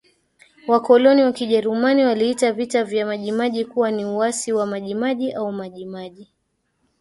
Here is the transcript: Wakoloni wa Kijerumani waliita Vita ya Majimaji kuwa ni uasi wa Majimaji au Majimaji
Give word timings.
Wakoloni 0.67 1.23
wa 1.23 1.31
Kijerumani 1.31 2.05
waliita 2.05 2.51
Vita 2.53 2.79
ya 2.89 3.05
Majimaji 3.05 3.65
kuwa 3.65 3.91
ni 3.91 4.05
uasi 4.05 4.53
wa 4.53 4.65
Majimaji 4.65 5.31
au 5.33 5.51
Majimaji 5.51 6.31